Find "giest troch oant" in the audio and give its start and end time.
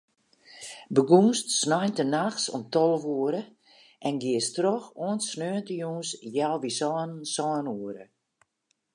4.23-5.27